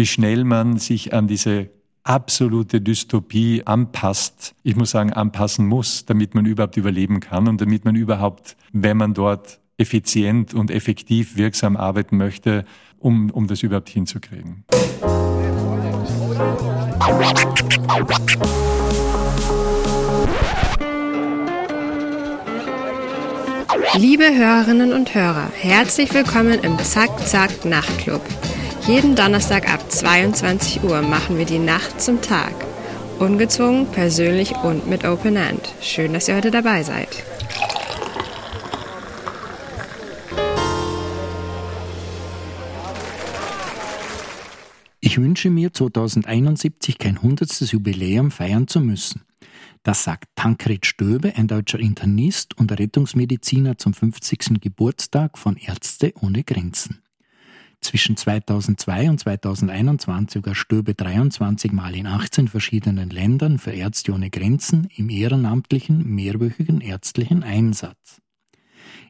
[0.00, 1.68] wie schnell man sich an diese
[2.04, 4.54] absolute Dystopie anpasst.
[4.62, 8.96] Ich muss sagen, anpassen muss, damit man überhaupt überleben kann und damit man überhaupt, wenn
[8.96, 12.64] man dort effizient und effektiv wirksam arbeiten möchte,
[12.98, 14.64] um, um das überhaupt hinzukriegen.
[23.98, 28.22] Liebe Hörerinnen und Hörer, herzlich willkommen im Zack Zack Nachtclub.
[28.90, 32.52] Jeden Donnerstag ab 22 Uhr machen wir die Nacht zum Tag.
[33.20, 35.60] Ungezwungen, persönlich und mit Open End.
[35.80, 37.22] Schön, dass ihr heute dabei seid.
[44.98, 49.22] Ich wünsche mir 2071 kein hundertstes Jubiläum feiern zu müssen.
[49.84, 54.60] Das sagt Tankred Stöbe, ein deutscher Internist und Rettungsmediziner zum 50.
[54.60, 57.00] Geburtstag von Ärzte ohne Grenzen.
[57.80, 64.28] Zwischen 2002 und 2021 war Stöbe 23 Mal in 18 verschiedenen Ländern für Ärzte ohne
[64.28, 68.20] Grenzen im ehrenamtlichen, mehrwöchigen ärztlichen Einsatz.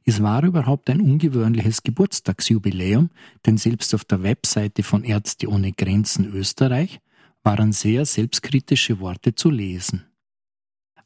[0.04, 3.10] Es war überhaupt ein ungewöhnliches Geburtstagsjubiläum,
[3.44, 7.00] denn selbst auf der Webseite von Ärzte ohne Grenzen Österreich
[7.42, 10.09] waren sehr selbstkritische Worte zu lesen.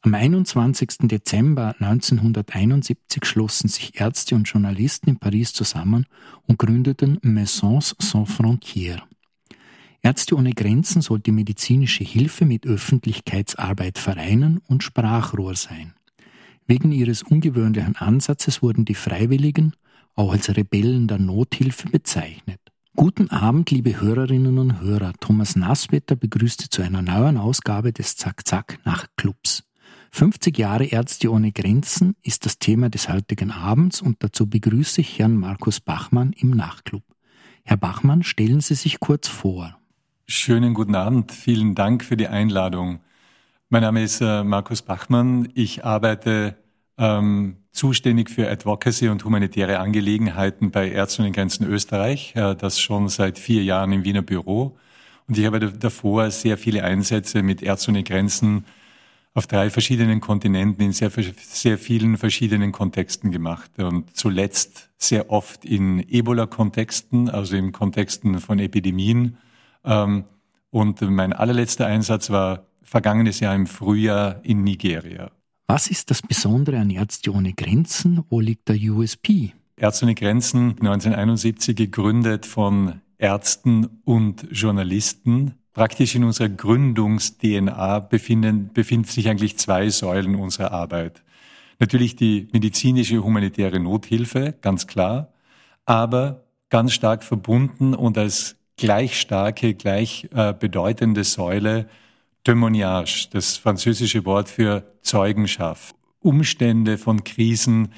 [0.05, 1.09] Am 21.
[1.09, 6.05] Dezember 1971 schlossen sich Ärzte und Journalisten in Paris zusammen
[6.47, 9.01] und gründeten Maisons Sans Frontières.
[10.03, 15.95] Ärzte ohne Grenzen sollte medizinische Hilfe mit Öffentlichkeitsarbeit vereinen und Sprachrohr sein.
[16.67, 19.73] Wegen ihres ungewöhnlichen Ansatzes wurden die Freiwilligen
[20.17, 22.61] auch als Rebellen der Nothilfe bezeichnet.
[22.95, 25.15] Guten Abend, liebe Hörerinnen und Hörer.
[25.19, 29.64] Thomas Nasswetter begrüßte zu einer neuen Ausgabe des Zack-Zack Nachtclubs.
[30.15, 35.19] 50 Jahre Ärzte ohne Grenzen ist das Thema des heutigen Abends und dazu begrüße ich
[35.19, 37.03] Herrn Markus Bachmann im Nachtclub.
[37.65, 39.77] Herr Bachmann, stellen Sie sich kurz vor.
[40.29, 43.01] Schönen guten Abend, vielen Dank für die Einladung.
[43.71, 45.49] Mein Name ist äh, Markus Bachmann.
[45.55, 46.59] Ich arbeite
[46.97, 53.09] ähm, zuständig für Advocacy und humanitäre Angelegenheiten bei Ärzte ohne Grenzen Österreich, äh, das schon
[53.09, 54.77] seit vier Jahren im Wiener Büro.
[55.27, 58.65] Und ich habe davor sehr viele Einsätze mit Ärzte ohne Grenzen
[59.35, 65.65] auf drei verschiedenen Kontinenten in sehr, sehr vielen verschiedenen Kontexten gemacht und zuletzt sehr oft
[65.65, 69.37] in Ebola-Kontexten, also in Kontexten von Epidemien.
[69.85, 70.25] Ähm,
[70.71, 75.31] und mein allerletzter Einsatz war vergangenes Jahr im Frühjahr in Nigeria.
[75.67, 78.23] Was ist das Besondere an Ärzte ohne Grenzen?
[78.29, 79.53] Wo liegt der USP?
[79.77, 89.09] Ärzte ohne Grenzen 1971 gegründet von Ärzten und Journalisten Praktisch in unserer Gründungs-DNA befinden, befinden
[89.09, 91.23] sich eigentlich zwei Säulen unserer Arbeit.
[91.81, 95.33] Natürlich die medizinische humanitäre Nothilfe, ganz klar,
[95.85, 101.89] aber ganz stark verbunden und als gleich starke, gleich äh, bedeutende Säule
[102.45, 105.97] Témoignage, das französische Wort für Zeugenschaft.
[106.21, 107.93] Umstände von Krisen,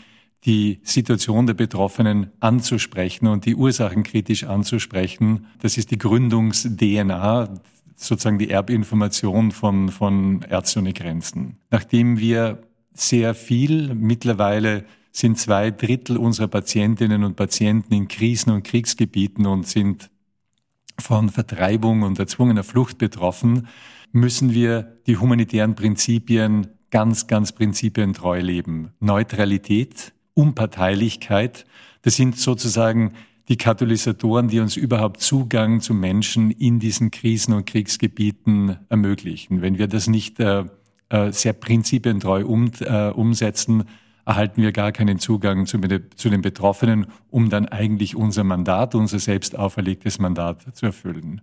[0.47, 5.47] die Situation der Betroffenen anzusprechen und die Ursachen kritisch anzusprechen.
[5.61, 7.61] Das ist die Gründungs-DNA,
[7.97, 11.57] sozusagen die Erbinformation von, von Ärzte ohne Grenzen.
[11.71, 12.63] Nachdem wir
[12.95, 19.67] sehr viel, mittlerweile sind zwei Drittel unserer Patientinnen und Patienten in Krisen- und Kriegsgebieten und
[19.67, 20.11] sind
[20.99, 23.67] von Vertreibung und erzwungener Flucht betroffen,
[24.13, 28.93] müssen wir die humanitären Prinzipien ganz, ganz prinzipientreu leben.
[29.01, 31.65] Neutralität, Unparteilichkeit,
[32.03, 33.15] das sind sozusagen
[33.49, 39.63] die Katalysatoren, die uns überhaupt Zugang zu Menschen in diesen Krisen- und Kriegsgebieten ermöglichen.
[39.63, 40.65] Wenn wir das nicht äh,
[41.09, 43.85] äh sehr prinzipientreu um, äh, umsetzen,
[44.27, 45.79] erhalten wir gar keinen Zugang zu,
[46.17, 51.41] zu, den Betroffenen, um dann eigentlich unser Mandat, unser selbst auferlegtes Mandat zu erfüllen.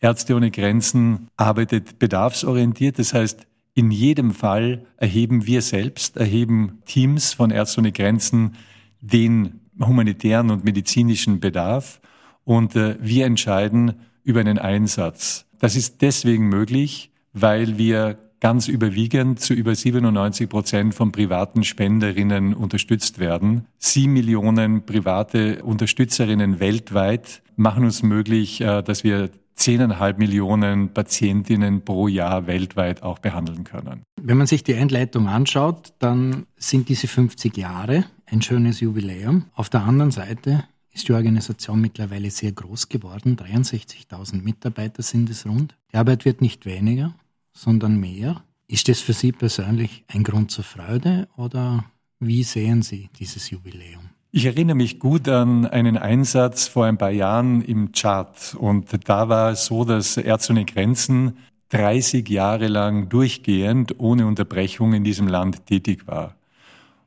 [0.00, 7.32] Ärzte ohne Grenzen arbeitet bedarfsorientiert, das heißt, in jedem Fall erheben wir selbst, erheben Teams
[7.32, 8.56] von Ärzte ohne Grenzen
[9.00, 12.00] den humanitären und medizinischen Bedarf
[12.44, 15.46] und äh, wir entscheiden über einen Einsatz.
[15.58, 22.54] Das ist deswegen möglich, weil wir ganz überwiegend zu über 97 Prozent von privaten Spenderinnen
[22.54, 23.66] unterstützt werden.
[23.78, 32.08] Sieben Millionen private Unterstützerinnen weltweit machen uns möglich, äh, dass wir zehneinhalb Millionen Patientinnen pro
[32.08, 34.02] Jahr weltweit auch behandeln können.
[34.20, 39.44] Wenn man sich die Einleitung anschaut, dann sind diese 50 Jahre ein schönes Jubiläum.
[39.54, 43.36] Auf der anderen Seite ist die Organisation mittlerweile sehr groß geworden.
[43.36, 45.76] 63.000 Mitarbeiter sind es rund.
[45.92, 47.14] Die Arbeit wird nicht weniger,
[47.52, 48.42] sondern mehr.
[48.66, 51.84] Ist das für Sie persönlich ein Grund zur Freude oder
[52.18, 54.13] wie sehen Sie dieses Jubiläum?
[54.36, 58.56] Ich erinnere mich gut an einen Einsatz vor ein paar Jahren im Chart.
[58.58, 61.36] Und da war es so, dass Ärzte ohne Grenzen
[61.68, 66.34] 30 Jahre lang durchgehend ohne Unterbrechung in diesem Land tätig war.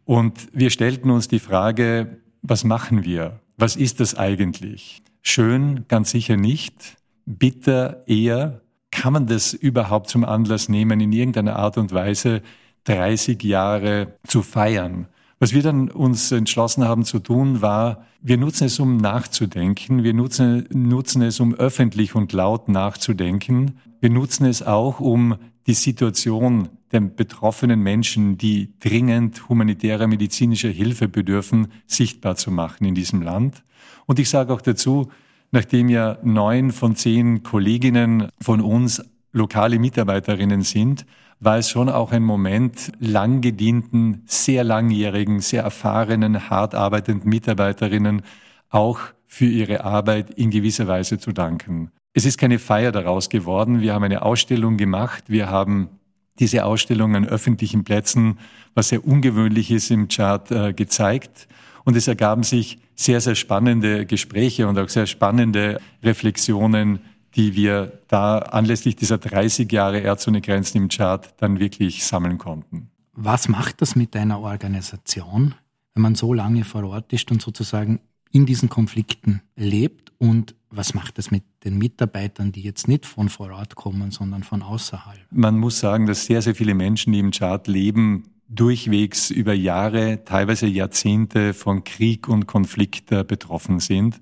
[0.05, 3.41] Und wir stellten uns die Frage, was machen wir?
[3.57, 5.01] Was ist das eigentlich?
[5.21, 6.95] Schön, ganz sicher nicht.
[7.25, 8.61] Bitter eher.
[8.89, 12.41] Kann man das überhaupt zum Anlass nehmen, in irgendeiner Art und Weise
[12.85, 15.09] 30 Jahre zu feiern?
[15.39, 20.03] Was wir dann uns entschlossen haben zu tun, war, wir nutzen es, um nachzudenken.
[20.03, 23.77] Wir nutzen, nutzen es, um öffentlich und laut nachzudenken.
[23.99, 25.35] Wir nutzen es auch, um
[25.67, 32.95] die Situation der betroffenen Menschen, die dringend humanitärer medizinischer Hilfe bedürfen, sichtbar zu machen in
[32.95, 33.63] diesem Land.
[34.07, 35.11] Und ich sage auch dazu,
[35.51, 39.03] nachdem ja neun von zehn Kolleginnen von uns
[39.37, 41.05] lokale Mitarbeiterinnen sind,
[41.39, 48.23] war es schon auch ein Moment, lang gedienten, sehr langjährigen, sehr erfahrenen, hart arbeitenden Mitarbeiterinnen
[48.69, 51.91] auch für ihre Arbeit in gewisser Weise zu danken.
[52.13, 53.81] Es ist keine Feier daraus geworden.
[53.81, 55.25] Wir haben eine Ausstellung gemacht.
[55.27, 55.89] Wir haben
[56.39, 58.39] diese Ausstellung an öffentlichen Plätzen,
[58.73, 61.47] was sehr ungewöhnlich ist im Chart, äh, gezeigt.
[61.83, 66.99] Und es ergaben sich sehr, sehr spannende Gespräche und auch sehr spannende Reflexionen
[67.37, 72.89] die wir da anlässlich dieser 30 Jahre ohne Grenzen im Chart dann wirklich sammeln konnten.
[73.13, 75.53] Was macht das mit einer Organisation,
[75.93, 77.99] wenn man so lange vor Ort ist und sozusagen
[78.31, 80.11] in diesen Konflikten lebt?
[80.17, 84.43] Und was macht das mit den Mitarbeitern, die jetzt nicht von vor Ort kommen, sondern
[84.43, 85.19] von außerhalb?
[85.29, 90.23] Man muss sagen, dass sehr, sehr viele Menschen, die im Chart leben, durchwegs über Jahre,
[90.25, 94.19] teilweise Jahrzehnte von Krieg und Konflikt äh, betroffen sind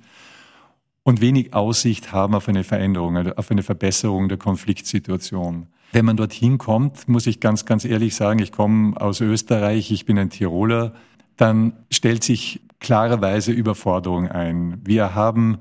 [1.06, 5.68] und wenig Aussicht haben auf eine Veränderung, also auf eine Verbesserung der Konfliktsituation.
[5.92, 10.06] Wenn man dorthin kommt, muss ich ganz, ganz ehrlich sagen, ich komme aus Österreich, ich
[10.06, 10.94] bin ein Tiroler,
[11.38, 14.81] dann stellt sich klarerweise Überforderung ein.
[14.84, 15.60] Wir haben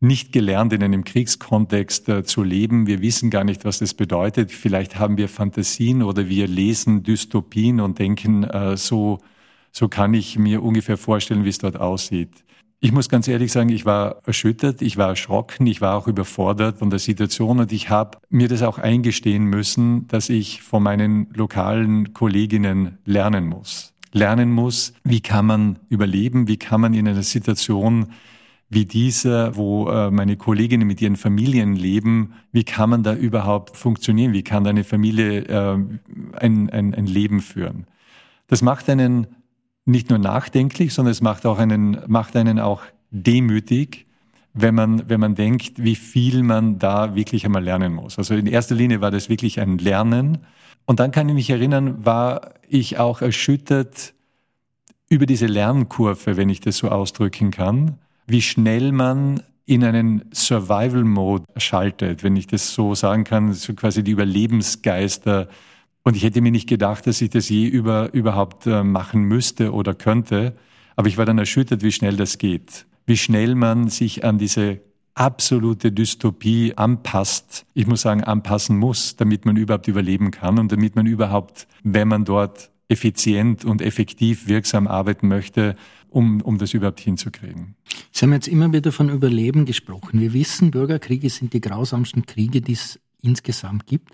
[0.00, 2.86] nicht gelernt, in einem Kriegskontext äh, zu leben.
[2.86, 4.50] Wir wissen gar nicht, was das bedeutet.
[4.50, 9.18] Vielleicht haben wir Fantasien oder wir lesen Dystopien und denken, äh, so,
[9.72, 12.30] so kann ich mir ungefähr vorstellen, wie es dort aussieht.
[12.82, 16.78] Ich muss ganz ehrlich sagen, ich war erschüttert, ich war erschrocken, ich war auch überfordert
[16.78, 21.28] von der Situation und ich habe mir das auch eingestehen müssen, dass ich von meinen
[21.34, 23.92] lokalen Kolleginnen lernen muss.
[24.12, 28.06] Lernen muss, wie kann man überleben, wie kann man in einer Situation
[28.70, 33.76] wie dieser, wo äh, meine Kolleginnen mit ihren Familien leben, wie kann man da überhaupt
[33.76, 34.32] funktionieren?
[34.32, 35.76] Wie kann eine Familie äh,
[36.38, 37.86] ein, ein, ein Leben führen?
[38.46, 39.26] Das macht einen
[39.90, 44.06] nicht nur nachdenklich, sondern es macht auch einen, macht einen auch demütig,
[44.52, 48.18] wenn man, wenn man denkt, wie viel man da wirklich einmal lernen muss.
[48.18, 50.38] Also in erster Linie war das wirklich ein Lernen.
[50.86, 54.14] Und dann kann ich mich erinnern, war ich auch erschüttert
[55.08, 61.44] über diese Lernkurve, wenn ich das so ausdrücken kann, wie schnell man in einen Survival-Mode
[61.56, 65.48] schaltet, wenn ich das so sagen kann, so quasi die Überlebensgeister
[66.02, 69.72] und ich hätte mir nicht gedacht, dass ich das je über, überhaupt äh, machen müsste
[69.72, 70.56] oder könnte.
[70.96, 72.86] Aber ich war dann erschüttert, wie schnell das geht.
[73.06, 74.80] Wie schnell man sich an diese
[75.14, 77.66] absolute Dystopie anpasst.
[77.74, 82.08] Ich muss sagen, anpassen muss, damit man überhaupt überleben kann und damit man überhaupt, wenn
[82.08, 85.76] man dort effizient und effektiv wirksam arbeiten möchte,
[86.08, 87.76] um, um das überhaupt hinzukriegen.
[88.10, 90.20] Sie haben jetzt immer wieder von Überleben gesprochen.
[90.20, 94.10] Wir wissen, Bürgerkriege sind die grausamsten Kriege, die es insgesamt gibt.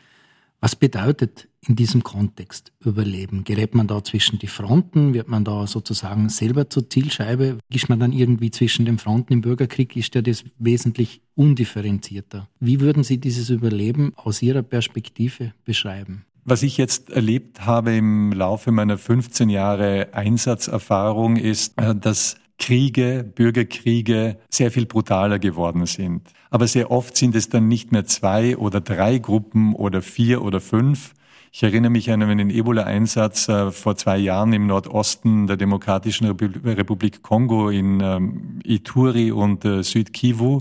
[0.60, 3.44] Was bedeutet in diesem Kontext Überleben?
[3.44, 5.14] Gerät man da zwischen die Fronten?
[5.14, 7.58] Wird man da sozusagen selber zur Zielscheibe?
[7.68, 9.96] Ist man dann irgendwie zwischen den Fronten im Bürgerkrieg?
[9.96, 12.48] Ist ja das wesentlich undifferenzierter.
[12.60, 16.24] Wie würden Sie dieses Überleben aus Ihrer Perspektive beschreiben?
[16.44, 23.24] Was ich jetzt erlebt habe im Laufe meiner 15 Jahre Einsatzerfahrung ist, äh, dass Kriege,
[23.34, 26.22] Bürgerkriege sehr viel brutaler geworden sind.
[26.50, 30.60] Aber sehr oft sind es dann nicht mehr zwei oder drei Gruppen oder vier oder
[30.60, 31.14] fünf.
[31.52, 37.22] Ich erinnere mich an einen Ebola-Einsatz äh, vor zwei Jahren im Nordosten der Demokratischen Republik
[37.22, 40.60] Kongo in ähm, Ituri und äh, Südkivu,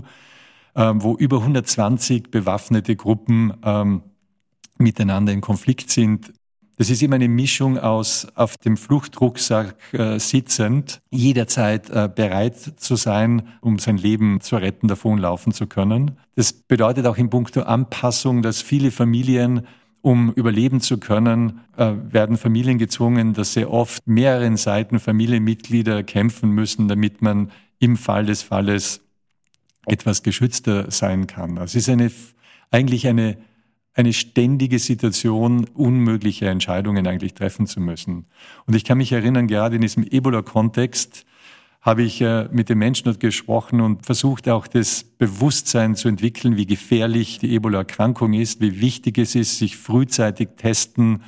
[0.74, 4.02] äh, wo über 120 bewaffnete Gruppen ähm,
[4.78, 6.32] miteinander in Konflikt sind.
[6.78, 12.96] Das ist immer eine Mischung aus auf dem Fluchtrucksack äh, sitzend, jederzeit äh, bereit zu
[12.96, 16.18] sein, um sein Leben zu retten, davonlaufen zu können.
[16.34, 19.66] Das bedeutet auch in puncto Anpassung, dass viele Familien
[20.02, 26.50] um überleben zu können, äh, werden Familien gezwungen, dass sehr oft mehreren Seiten Familienmitglieder kämpfen
[26.50, 29.00] müssen, damit man im Fall des Falles
[29.84, 31.58] etwas geschützter sein kann.
[31.58, 32.12] Also es ist eine,
[32.70, 33.36] eigentlich eine
[33.96, 38.26] eine ständige Situation, unmögliche Entscheidungen eigentlich treffen zu müssen.
[38.66, 41.24] Und ich kann mich erinnern, gerade in diesem Ebola-Kontext
[41.80, 46.56] habe ich äh, mit den Menschen dort gesprochen und versucht auch das Bewusstsein zu entwickeln,
[46.56, 51.22] wie gefährlich die Ebola-Erkrankung ist, wie wichtig es ist, sich frühzeitig testen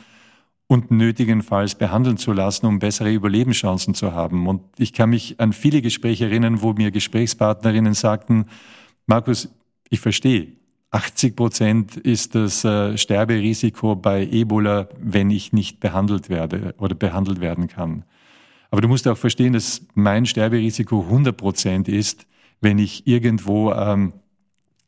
[0.66, 4.46] und nötigenfalls behandeln zu lassen, um bessere Überlebenschancen zu haben.
[4.46, 8.44] Und ich kann mich an viele Gespräche erinnern, wo mir Gesprächspartnerinnen sagten,
[9.06, 9.48] Markus,
[9.88, 10.48] ich verstehe,
[10.90, 17.40] 80 Prozent ist das äh, Sterberisiko bei Ebola, wenn ich nicht behandelt werde oder behandelt
[17.40, 18.04] werden kann.
[18.70, 22.26] Aber du musst auch verstehen, dass mein Sterberisiko 100 Prozent ist,
[22.60, 24.14] wenn ich irgendwo ähm,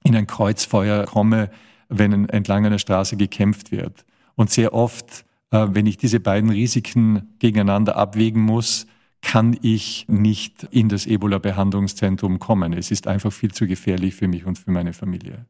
[0.03, 1.51] in ein Kreuzfeuer komme,
[1.89, 4.05] wenn entlang einer Straße gekämpft wird.
[4.37, 8.87] Und sehr oft, äh, wenn ich diese beiden Risiken gegeneinander abwägen muss,
[9.23, 12.73] kann ich nicht in das Ebola-Behandlungszentrum kommen.
[12.73, 15.45] Es ist einfach viel zu gefährlich für mich und für meine Familie.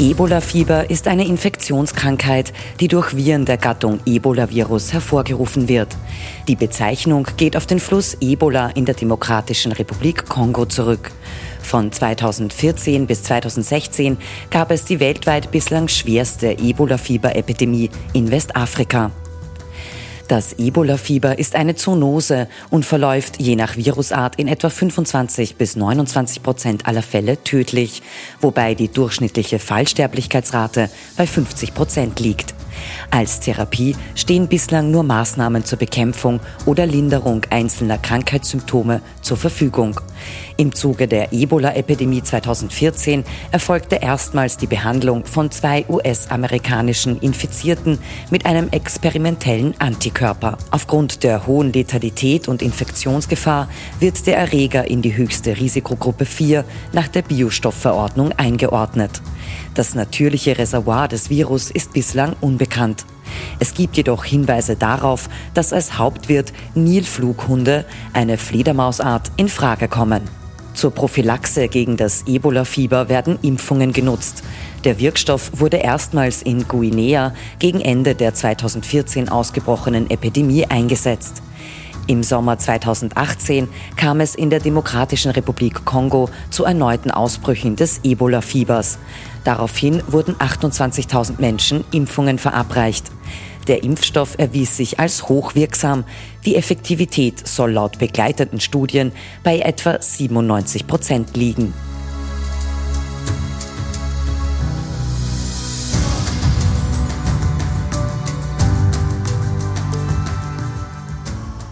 [0.00, 5.94] Ebola-Fieber ist eine Infektionskrankheit, die durch Viren der Gattung Ebola-Virus hervorgerufen wird.
[6.48, 11.10] Die Bezeichnung geht auf den Fluss Ebola in der Demokratischen Republik Kongo zurück.
[11.60, 14.16] Von 2014 bis 2016
[14.48, 19.10] gab es die weltweit bislang schwerste Ebola-Fieber-Epidemie in Westafrika.
[20.30, 26.44] Das Ebola-Fieber ist eine Zoonose und verläuft je nach Virusart in etwa 25 bis 29
[26.44, 28.00] Prozent aller Fälle tödlich,
[28.40, 32.54] wobei die durchschnittliche Fallsterblichkeitsrate bei 50 Prozent liegt.
[33.10, 40.00] Als Therapie stehen bislang nur Maßnahmen zur Bekämpfung oder Linderung einzelner Krankheitssymptome zur Verfügung.
[40.60, 47.98] Im Zuge der Ebola-Epidemie 2014 erfolgte erstmals die Behandlung von zwei US-amerikanischen Infizierten
[48.30, 50.58] mit einem experimentellen Antikörper.
[50.70, 57.08] Aufgrund der hohen Letalität und Infektionsgefahr wird der Erreger in die höchste Risikogruppe 4 nach
[57.08, 59.22] der Biostoffverordnung eingeordnet.
[59.74, 63.06] Das natürliche Reservoir des Virus ist bislang unbekannt.
[63.60, 70.20] Es gibt jedoch Hinweise darauf, dass als Hauptwirt Nilflughunde, eine Fledermausart, in Frage kommen.
[70.74, 74.42] Zur Prophylaxe gegen das Ebola-Fieber werden Impfungen genutzt.
[74.84, 81.42] Der Wirkstoff wurde erstmals in Guinea gegen Ende der 2014 ausgebrochenen Epidemie eingesetzt.
[82.06, 88.98] Im Sommer 2018 kam es in der Demokratischen Republik Kongo zu erneuten Ausbrüchen des Ebola-Fiebers.
[89.44, 93.10] Daraufhin wurden 28.000 Menschen Impfungen verabreicht.
[93.70, 96.02] Der Impfstoff erwies sich als hochwirksam.
[96.44, 99.12] Die Effektivität soll laut begleitenden Studien
[99.44, 101.72] bei etwa 97 Prozent liegen.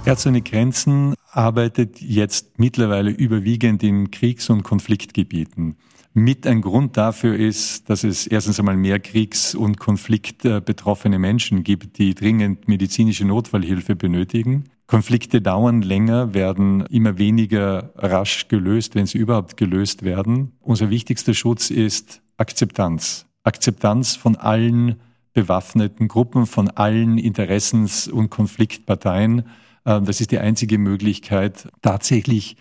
[0.04, 5.76] Ärzte ohne Grenzen arbeitet jetzt mittlerweile überwiegend in Kriegs- und Konfliktgebieten.
[6.14, 11.98] Mit ein Grund dafür ist, dass es erstens einmal mehr Kriegs- und Konfliktbetroffene Menschen gibt,
[11.98, 14.64] die dringend medizinische Notfallhilfe benötigen.
[14.86, 20.52] Konflikte dauern länger, werden immer weniger rasch gelöst, wenn sie überhaupt gelöst werden.
[20.60, 23.26] Unser wichtigster Schutz ist Akzeptanz.
[23.44, 24.96] Akzeptanz von allen
[25.34, 29.44] bewaffneten Gruppen, von allen Interessens- und Konfliktparteien
[29.88, 32.56] ähm, das ist die einzige Möglichkeit, tatsächlich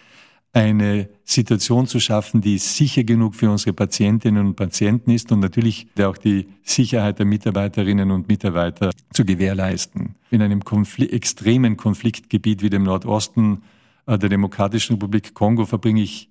[0.58, 5.88] eine Situation zu schaffen, die sicher genug für unsere Patientinnen und Patienten ist und natürlich
[6.02, 10.16] auch die Sicherheit der Mitarbeiterinnen und Mitarbeiter zu gewährleisten.
[10.32, 13.62] In einem Konfl extremen Konfliktgebiet wie dem Nordosten
[14.08, 16.28] äh, der Demokratischen Republik Kongo verbringe ich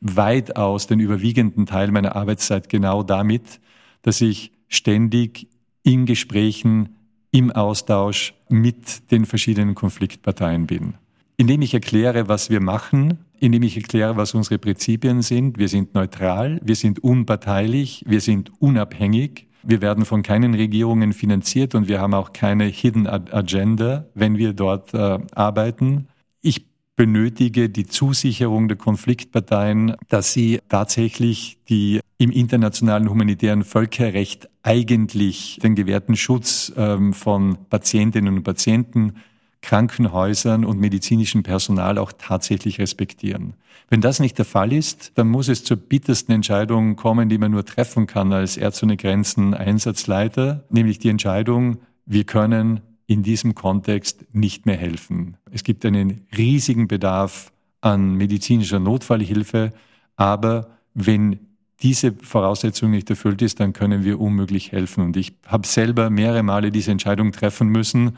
[0.00, 3.60] weitaus den überwiegenden Teil meiner Arbeitszeit genau damit,
[4.02, 5.48] dass ich ständig
[5.82, 6.96] in Gesprächen
[7.30, 10.94] im Austausch mit den verschiedenen Konfliktparteien bin.
[11.40, 15.56] Indem ich erkläre, was wir machen, indem ich erkläre, was unsere Prinzipien sind.
[15.56, 19.46] Wir sind neutral, wir sind unparteilich, wir sind unabhängig.
[19.62, 24.52] Wir werden von keinen Regierungen finanziert und wir haben auch keine Hidden Agenda, wenn wir
[24.52, 26.08] dort äh, arbeiten.
[26.40, 26.66] Ich
[26.96, 35.76] benötige die Zusicherung der Konfliktparteien, dass sie tatsächlich die im internationalen humanitären Völkerrecht eigentlich den
[35.76, 39.14] gewährten Schutz ähm, von Patientinnen und Patienten,
[39.60, 43.54] Krankenhäusern und medizinischem Personal auch tatsächlich respektieren.
[43.90, 47.50] Wenn das nicht der Fall ist, dann muss es zur bittersten Entscheidung kommen, die man
[47.50, 53.54] nur treffen kann als Ärzte ohne Grenzen Einsatzleiter, nämlich die Entscheidung, wir können in diesem
[53.54, 55.36] Kontext nicht mehr helfen.
[55.50, 59.72] Es gibt einen riesigen Bedarf an medizinischer Notfallhilfe,
[60.16, 61.40] aber wenn
[61.80, 65.04] diese Voraussetzung nicht erfüllt ist, dann können wir unmöglich helfen.
[65.04, 68.16] Und ich habe selber mehrere Male diese Entscheidung treffen müssen,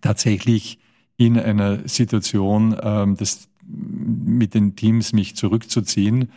[0.00, 0.78] tatsächlich
[1.16, 6.30] in einer Situation, ähm, das mit den Teams mich zurückzuziehen,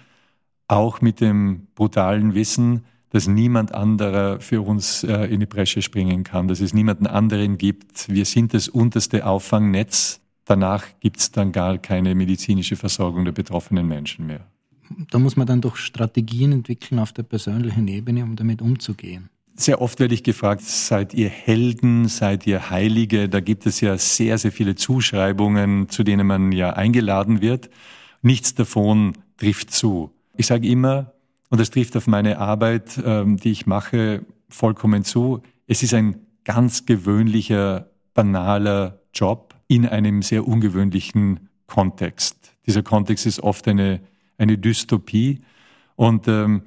[0.67, 6.23] auch mit dem brutalen Wissen, dass niemand anderer für uns äh, in die Bresche springen
[6.23, 8.09] kann, dass es niemanden anderen gibt.
[8.09, 10.19] Wir sind das unterste Auffangnetz.
[10.45, 14.45] Danach gibt es dann gar keine medizinische Versorgung der betroffenen Menschen mehr.
[15.11, 19.29] Da muss man dann doch Strategien entwickeln auf der persönlichen Ebene, um damit umzugehen.
[19.55, 23.29] Sehr oft werde ich gefragt, seid ihr Helden, seid ihr Heilige?
[23.29, 27.69] Da gibt es ja sehr, sehr viele Zuschreibungen, zu denen man ja eingeladen wird.
[28.23, 30.11] Nichts davon trifft zu.
[30.35, 31.13] Ich sage immer,
[31.49, 36.17] und das trifft auf meine Arbeit, ähm, die ich mache, vollkommen zu, es ist ein
[36.45, 42.55] ganz gewöhnlicher, banaler Job in einem sehr ungewöhnlichen Kontext.
[42.65, 44.01] Dieser Kontext ist oft eine,
[44.37, 45.41] eine Dystopie.
[45.95, 46.63] Und ähm,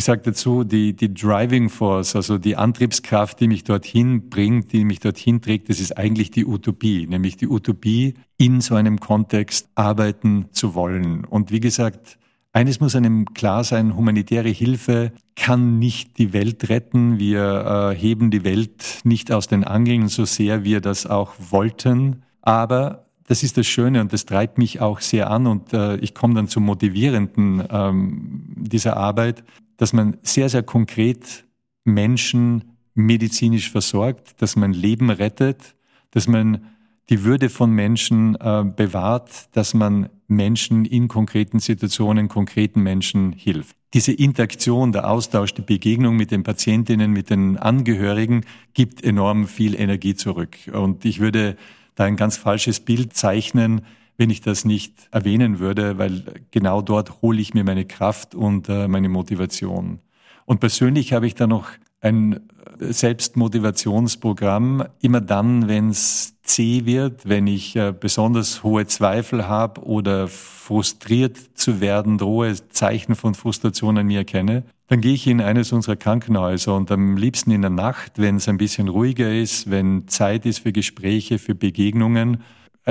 [0.00, 4.86] ich sage dazu, die, die Driving Force, also die Antriebskraft, die mich dorthin bringt, die
[4.86, 9.68] mich dorthin trägt, das ist eigentlich die Utopie, nämlich die Utopie, in so einem Kontext
[9.74, 11.26] arbeiten zu wollen.
[11.26, 12.18] Und wie gesagt,
[12.54, 17.18] eines muss einem klar sein, humanitäre Hilfe kann nicht die Welt retten.
[17.18, 22.22] Wir äh, heben die Welt nicht aus den Angeln, so sehr wir das auch wollten.
[22.40, 26.14] Aber das ist das Schöne und das treibt mich auch sehr an und äh, ich
[26.14, 29.44] komme dann zum Motivierenden ähm, dieser Arbeit
[29.80, 31.46] dass man sehr, sehr konkret
[31.84, 35.74] Menschen medizinisch versorgt, dass man Leben rettet,
[36.10, 36.66] dass man
[37.08, 43.74] die Würde von Menschen äh, bewahrt, dass man Menschen in konkreten Situationen, konkreten Menschen hilft.
[43.94, 48.44] Diese Interaktion, der Austausch, die Begegnung mit den Patientinnen, mit den Angehörigen
[48.74, 50.58] gibt enorm viel Energie zurück.
[50.70, 51.56] Und ich würde
[51.94, 53.80] da ein ganz falsches Bild zeichnen,
[54.20, 58.68] wenn ich das nicht erwähnen würde, weil genau dort hole ich mir meine Kraft und
[58.68, 60.00] äh, meine Motivation.
[60.44, 61.70] Und persönlich habe ich da noch
[62.02, 69.48] ein äh, Selbstmotivationsprogramm, immer dann, wenn es zäh wird, wenn ich äh, besonders hohe Zweifel
[69.48, 75.26] habe oder frustriert zu werden drohe, Zeichen von Frustration an mir erkenne, dann gehe ich
[75.28, 79.32] in eines unserer Krankenhäuser und am liebsten in der Nacht, wenn es ein bisschen ruhiger
[79.32, 82.42] ist, wenn Zeit ist für Gespräche, für Begegnungen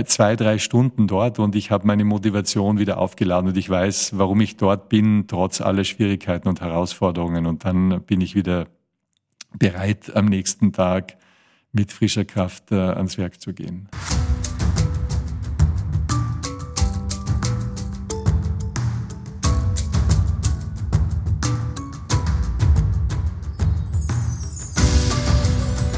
[0.05, 4.39] zwei, drei Stunden dort und ich habe meine Motivation wieder aufgeladen und ich weiß, warum
[4.41, 7.45] ich dort bin, trotz aller Schwierigkeiten und Herausforderungen.
[7.45, 8.67] Und dann bin ich wieder
[9.57, 11.17] bereit, am nächsten Tag
[11.71, 13.89] mit frischer Kraft äh, ans Werk zu gehen.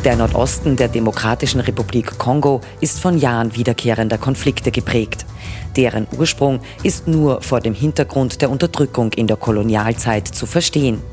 [0.03, 5.27] Der Nordosten der Demokratischen Republik Kongo ist von Jahren wiederkehrender Konflikte geprägt.
[5.75, 11.03] Deren Ursprung ist nur vor dem Hintergrund der Unterdrückung in der Kolonialzeit zu verstehen.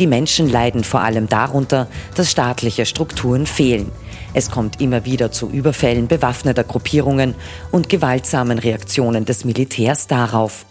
[0.00, 3.92] Die Menschen leiden vor allem darunter, dass staatliche Strukturen fehlen.
[4.34, 7.36] Es kommt immer wieder zu Überfällen bewaffneter Gruppierungen
[7.70, 10.66] und gewaltsamen Reaktionen des Militärs darauf.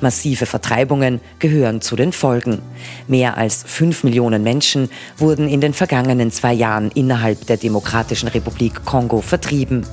[0.00, 2.62] Massive Vertreibungen gehören zu den Folgen.
[3.08, 8.84] Mehr als fünf Millionen Menschen wurden in den vergangenen zwei Jahren innerhalb der Demokratischen Republik
[8.84, 9.86] Kongo vertrieben.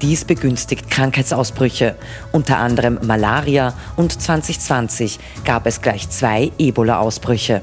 [0.00, 1.96] Dies begünstigt Krankheitsausbrüche,
[2.30, 7.62] unter anderem Malaria und 2020 gab es gleich zwei Ebola-Ausbrüche.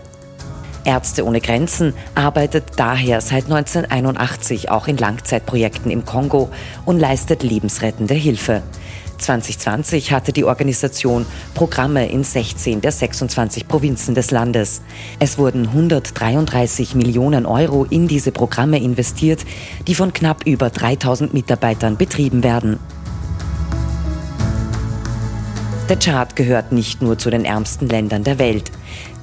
[0.86, 6.50] Ärzte ohne Grenzen arbeitet daher seit 1981 auch in Langzeitprojekten im Kongo
[6.86, 8.62] und leistet lebensrettende Hilfe.
[9.17, 14.82] 2020 hatte die Organisation Programme in 16 der 26 Provinzen des Landes.
[15.19, 19.45] Es wurden 133 Millionen Euro in diese Programme investiert,
[19.88, 22.80] die von knapp über 3000 Mitarbeitern betrieben werden.
[25.89, 28.71] Der Chad gehört nicht nur zu den ärmsten Ländern der Welt.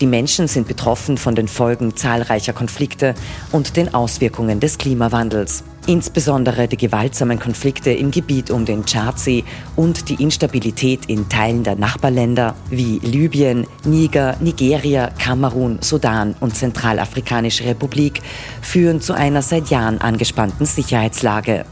[0.03, 3.15] Die Menschen sind betroffen von den Folgen zahlreicher Konflikte
[3.53, 5.63] und den Auswirkungen des Klimawandels.
[5.87, 9.45] Insbesondere die gewaltsamen Konflikte im Gebiet um den Tschadsee
[9.77, 17.65] und die Instabilität in Teilen der Nachbarländer wie Libyen, Niger, Nigeria, Kamerun, Sudan und Zentralafrikanische
[17.65, 18.23] Republik
[18.61, 21.65] führen zu einer seit Jahren angespannten Sicherheitslage.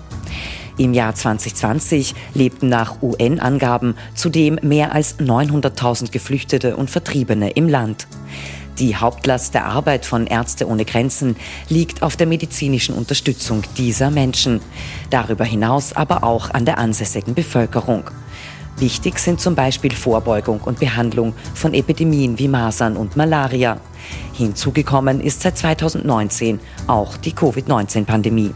[0.80, 8.06] Im Jahr 2020 lebten nach UN-Angaben zudem mehr als 900.000 Geflüchtete und Vertriebene im Land.
[8.78, 11.36] Die Hauptlast der Arbeit von Ärzte ohne Grenzen
[11.68, 14.62] liegt auf der medizinischen Unterstützung dieser Menschen,
[15.10, 18.04] darüber hinaus aber auch an der ansässigen Bevölkerung.
[18.78, 23.78] Wichtig sind zum Beispiel Vorbeugung und Behandlung von Epidemien wie Masern und Malaria.
[24.32, 28.54] Hinzugekommen ist seit 2019 auch die Covid-19-Pandemie.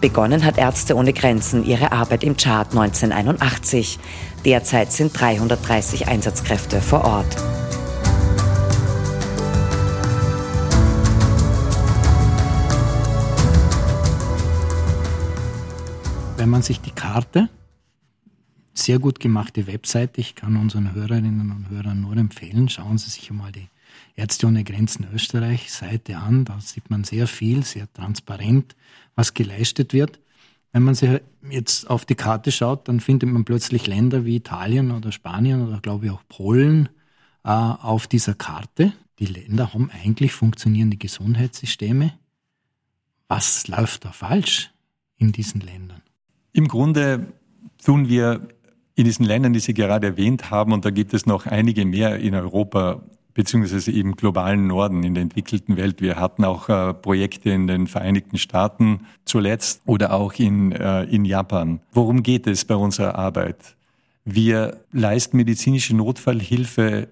[0.00, 3.98] Begonnen hat Ärzte ohne Grenzen ihre Arbeit im Chart 1981.
[4.46, 7.36] Derzeit sind 330 Einsatzkräfte vor Ort.
[16.38, 17.50] Wenn man sich die Karte,
[18.72, 23.30] sehr gut gemachte Webseite, ich kann unseren Hörerinnen und Hörern nur empfehlen, schauen Sie sich
[23.30, 23.68] einmal die
[24.16, 28.74] Ärzte ohne Grenzen Österreich Seite an, da sieht man sehr viel, sehr transparent,
[29.16, 30.20] was geleistet wird.
[30.72, 31.20] Wenn man sich
[31.50, 35.80] jetzt auf die Karte schaut, dann findet man plötzlich Länder wie Italien oder Spanien oder
[35.80, 36.88] glaube ich auch Polen
[37.44, 38.92] äh, auf dieser Karte.
[39.18, 42.12] Die Länder haben eigentlich funktionierende Gesundheitssysteme.
[43.28, 44.70] Was läuft da falsch
[45.16, 46.02] in diesen Ländern?
[46.52, 47.32] Im Grunde
[47.84, 48.48] tun wir
[48.94, 52.18] in diesen Ländern, die Sie gerade erwähnt haben, und da gibt es noch einige mehr
[52.18, 53.02] in Europa,
[53.34, 56.00] beziehungsweise im globalen Norden, in der entwickelten Welt.
[56.00, 61.24] Wir hatten auch äh, Projekte in den Vereinigten Staaten zuletzt oder auch in, äh, in
[61.24, 61.80] Japan.
[61.92, 63.76] Worum geht es bei unserer Arbeit?
[64.24, 67.08] Wir leisten medizinische Notfallhilfe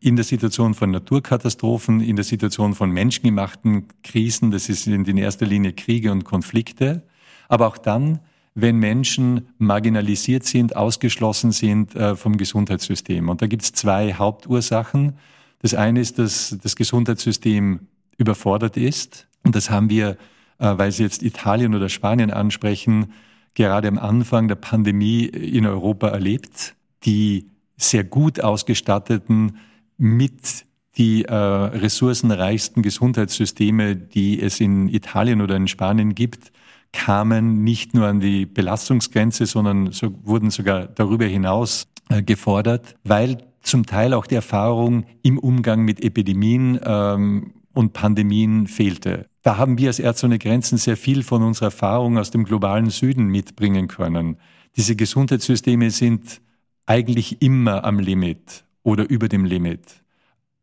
[0.00, 5.46] in der Situation von Naturkatastrophen, in der Situation von menschengemachten Krisen, das sind in erster
[5.46, 7.02] Linie Kriege und Konflikte,
[7.48, 8.18] aber auch dann,
[8.54, 13.28] wenn Menschen marginalisiert sind, ausgeschlossen sind äh, vom Gesundheitssystem.
[13.28, 15.14] Und da gibt es zwei Hauptursachen.
[15.62, 17.86] Das eine ist, dass das Gesundheitssystem
[18.18, 19.28] überfordert ist.
[19.44, 20.16] Und das haben wir,
[20.58, 23.12] äh, weil Sie jetzt Italien oder Spanien ansprechen,
[23.54, 26.74] gerade am Anfang der Pandemie in Europa erlebt.
[27.04, 29.58] Die sehr gut ausgestatteten,
[29.98, 30.64] mit
[30.96, 36.52] die äh, ressourcenreichsten Gesundheitssysteme, die es in Italien oder in Spanien gibt,
[36.92, 43.38] kamen nicht nur an die Belastungsgrenze, sondern so, wurden sogar darüber hinaus äh, gefordert, weil
[43.62, 49.26] zum Teil auch die Erfahrung im Umgang mit Epidemien ähm, und Pandemien fehlte.
[49.42, 52.90] Da haben wir als Ärzte ohne Grenzen sehr viel von unserer Erfahrung aus dem globalen
[52.90, 54.36] Süden mitbringen können.
[54.76, 56.40] Diese Gesundheitssysteme sind
[56.86, 60.02] eigentlich immer am Limit oder über dem Limit.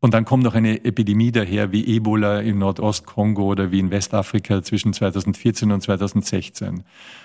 [0.02, 4.62] Und dann kommt noch eine Epidemie daher wie Ebola im Nordostkongo oder wie in Westafrika
[4.62, 6.84] zwischen 2014 und 2016.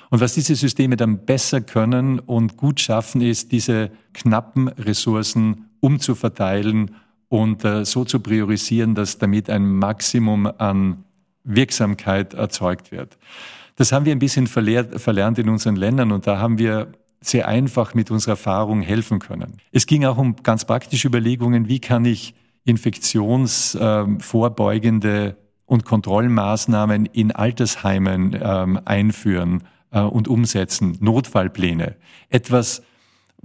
[0.10, 6.96] Und was diese Systeme dann besser können und gut schaffen, ist, diese knappen Ressourcen umzuverteilen
[7.30, 11.04] und äh, so zu priorisieren, dass damit ein Maximum an
[11.44, 13.18] Wirksamkeit erzeugt wird.
[13.76, 17.48] Das haben wir ein bisschen verlehrt, verlernt in unseren Ländern und da haben wir sehr
[17.48, 19.58] einfach mit unserer Erfahrung helfen können.
[19.72, 22.36] Es ging auch um ganz praktische Überlegungen, wie kann ich
[22.66, 31.96] infektionsvorbeugende und Kontrollmaßnahmen in Altersheimen ähm, einführen äh, und umsetzen, Notfallpläne.
[32.30, 32.84] Etwas,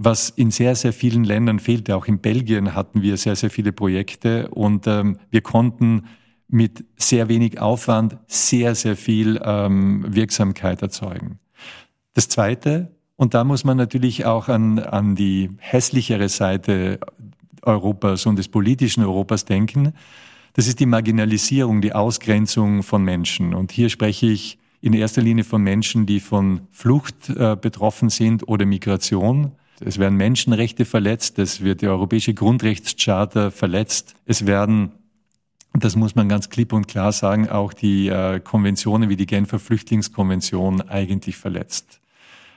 [0.03, 1.95] was in sehr, sehr vielen Ländern fehlte.
[1.95, 6.07] Auch in Belgien hatten wir sehr, sehr viele Projekte und ähm, wir konnten
[6.49, 11.39] mit sehr wenig Aufwand sehr, sehr viel ähm, Wirksamkeit erzeugen.
[12.15, 16.99] Das Zweite, und da muss man natürlich auch an, an die hässlichere Seite
[17.61, 19.93] Europas und des politischen Europas denken.
[20.55, 23.55] Das ist die Marginalisierung, die Ausgrenzung von Menschen.
[23.55, 28.49] Und hier spreche ich in erster Linie von Menschen, die von Flucht äh, betroffen sind
[28.49, 29.53] oder Migration.
[29.81, 34.93] Es werden Menschenrechte verletzt, es wird die Europäische Grundrechtscharta verletzt, es werden,
[35.73, 39.59] das muss man ganz klipp und klar sagen, auch die äh, Konventionen wie die Genfer
[39.59, 42.01] Flüchtlingskonvention eigentlich verletzt.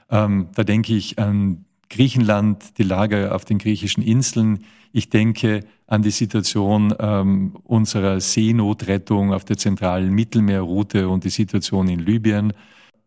[0.10, 4.66] Ähm, da denke ich an Griechenland, die Lage auf den griechischen Inseln.
[4.92, 11.88] Ich denke an die Situation ähm, unserer Seenotrettung auf der zentralen Mittelmeerroute und die Situation
[11.88, 12.54] in Libyen.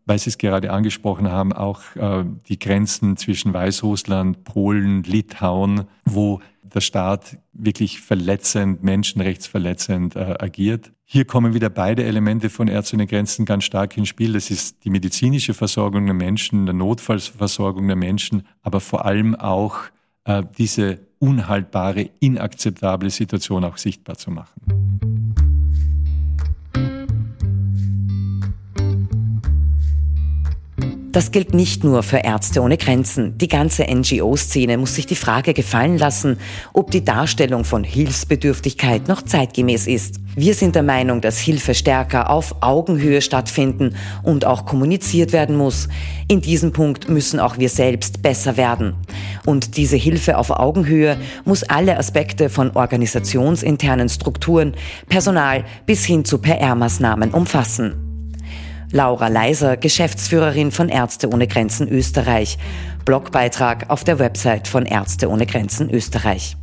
[0.07, 6.39] Weil Sie es gerade angesprochen haben, auch äh, die Grenzen zwischen Weißrussland, Polen, Litauen, wo
[6.63, 10.93] der Staat wirklich verletzend, menschenrechtsverletzend äh, agiert.
[11.03, 14.33] Hier kommen wieder beide Elemente von Ärzte ohne Grenzen ganz stark ins Spiel.
[14.33, 19.77] Das ist die medizinische Versorgung der Menschen, der Notfallsversorgung der Menschen, aber vor allem auch
[20.23, 25.56] äh, diese unhaltbare, inakzeptable Situation auch sichtbar zu machen.
[31.11, 33.37] Das gilt nicht nur für Ärzte ohne Grenzen.
[33.37, 36.37] Die ganze NGO-Szene muss sich die Frage gefallen lassen,
[36.73, 40.19] ob die Darstellung von Hilfsbedürftigkeit noch zeitgemäß ist.
[40.35, 45.87] Wir sind der Meinung, dass Hilfe stärker auf Augenhöhe stattfinden und auch kommuniziert werden muss.
[46.27, 48.93] In diesem Punkt müssen auch wir selbst besser werden.
[49.45, 54.73] Und diese Hilfe auf Augenhöhe muss alle Aspekte von organisationsinternen Strukturen,
[55.07, 58.06] Personal bis hin zu PR-Maßnahmen umfassen.
[58.91, 62.57] Laura Leiser, Geschäftsführerin von Ärzte ohne Grenzen Österreich.
[63.03, 66.55] Blogbeitrag auf der Website von Ärzte ohne Grenzen Österreich.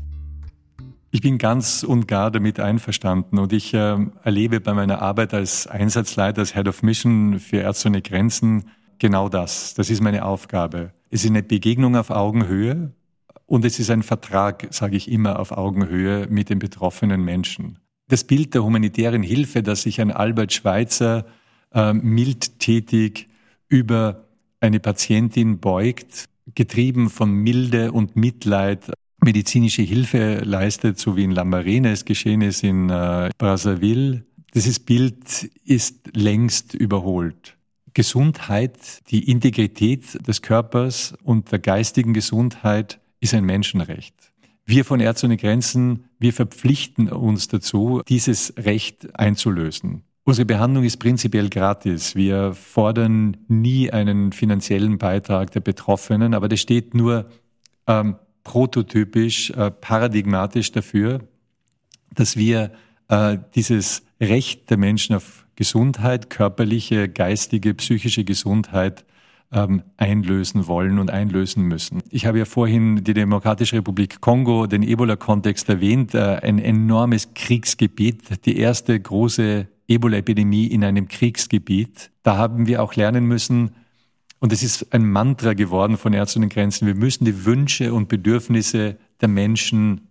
[1.11, 5.67] Ich bin ganz und gar damit einverstanden und ich äh, erlebe bei meiner Arbeit als
[5.67, 8.65] Einsatzleiter, als Head of Mission für Ärzte ohne Grenzen
[8.99, 9.75] genau das.
[9.75, 10.93] Das ist meine Aufgabe.
[11.11, 12.93] Es ist eine Begegnung auf Augenhöhe
[13.45, 17.79] und es ist ein Vertrag, sage ich immer, auf Augenhöhe mit den betroffenen Menschen.
[18.09, 21.27] Das Bild der humanitären Hilfe, das sich ein Albert Schweitzer
[21.75, 23.29] äh, mildtätig
[23.69, 24.25] über
[24.61, 28.91] eine Patientin beugt, getrieben von Milde und Mitleid
[29.25, 34.25] medizinische Hilfe leistet, so wie in Lambarene es geschehen ist in äh, Brazzaville.
[34.55, 37.57] Dieses Bild ist längst überholt.
[37.95, 38.79] Gesundheit,
[39.11, 44.15] die Integrität des Körpers und der geistigen Gesundheit ist ein Menschenrecht.
[44.67, 50.03] Wir von Ärzte ohne Grenzen, wir verpflichten uns dazu, dieses Recht einzulösen.
[50.27, 52.15] Unsere Behandlung ist prinzipiell gratis.
[52.15, 57.29] Wir fordern nie einen finanziellen Beitrag der Betroffenen, aber das steht nur
[57.87, 61.21] ähm, prototypisch, äh, paradigmatisch dafür,
[62.15, 62.73] dass wir
[63.09, 69.05] äh, dieses Recht der Menschen auf Gesundheit, körperliche, geistige, psychische Gesundheit
[69.53, 72.03] ähm, einlösen wollen und einlösen müssen.
[72.09, 78.47] Ich habe ja vorhin die Demokratische Republik Kongo, den Ebola-Kontext erwähnt, äh, ein enormes Kriegsgebiet,
[78.47, 82.11] die erste große Ebola-Epidemie in einem Kriegsgebiet.
[82.23, 83.73] Da haben wir auch lernen müssen,
[84.41, 88.09] und es ist ein Mantra geworden von Ärzte ohne Grenzen, wir müssen die Wünsche und
[88.09, 90.09] Bedürfnisse der Menschen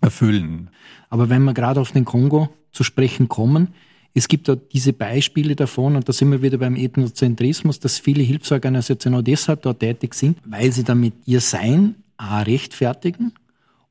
[0.00, 0.70] erfüllen.
[1.08, 3.68] Aber wenn wir gerade auf den Kongo zu sprechen kommen,
[4.12, 8.22] es gibt da diese Beispiele davon, und da sind wir wieder beim Ethnozentrismus, dass viele
[8.22, 13.32] Hilfsorganisationen auch deshalb dort tätig sind, weil sie damit ihr Sein A rechtfertigen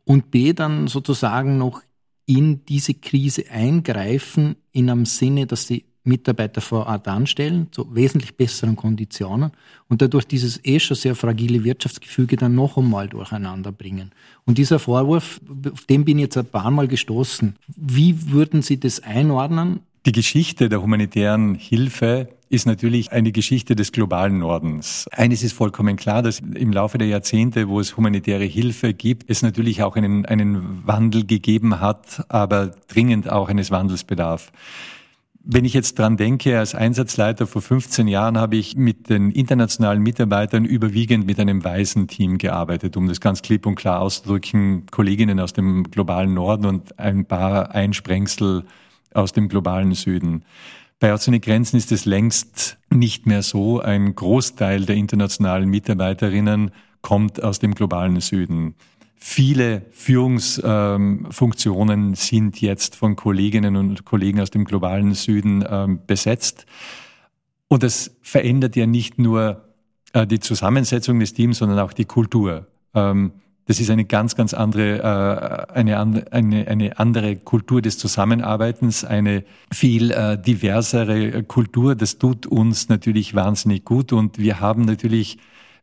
[0.06, 1.82] und B dann sozusagen noch
[2.26, 8.36] in diese Krise eingreifen, in einem Sinne, dass sie Mitarbeiter vor Ort anstellen, zu wesentlich
[8.36, 9.52] besseren Konditionen
[9.88, 14.12] und dadurch dieses eh schon sehr fragile Wirtschaftsgefüge dann noch einmal durcheinander bringen.
[14.46, 15.40] Und dieser Vorwurf,
[15.72, 17.56] auf den bin ich jetzt ein paar Mal gestoßen.
[17.76, 19.80] Wie würden Sie das einordnen?
[20.06, 25.08] Die Geschichte der humanitären Hilfe ist natürlich eine Geschichte des globalen Nordens.
[25.12, 29.42] Eines ist vollkommen klar, dass im Laufe der Jahrzehnte, wo es humanitäre Hilfe gibt, es
[29.42, 34.52] natürlich auch einen, einen Wandel gegeben hat, aber dringend auch eines Wandels bedarf.
[35.44, 40.04] Wenn ich jetzt dran denke, als Einsatzleiter vor 15 Jahren habe ich mit den internationalen
[40.04, 45.40] Mitarbeitern überwiegend mit einem weißen Team gearbeitet, um das ganz klipp und klar auszudrücken, Kolleginnen
[45.40, 48.64] aus dem globalen Norden und ein paar Einsprengsel
[49.12, 50.44] aus dem globalen Süden.
[51.04, 53.82] Bei Ärzte Grenzen ist es längst nicht mehr so.
[53.82, 58.76] Ein Großteil der internationalen Mitarbeiterinnen kommt aus dem globalen Süden.
[59.18, 66.66] Viele Führungsfunktionen ähm, sind jetzt von Kolleginnen und Kollegen aus dem globalen Süden ähm, besetzt.
[67.68, 69.76] Und das verändert ja nicht nur
[70.14, 72.68] äh, die Zusammensetzung des Teams, sondern auch die Kultur.
[72.94, 73.34] Ähm,
[73.66, 76.00] das ist eine ganz, ganz andere, äh, eine,
[76.32, 81.96] eine, eine andere Kultur des Zusammenarbeitens, eine viel äh, diversere Kultur.
[81.96, 85.38] Das tut uns natürlich wahnsinnig gut und wir haben natürlich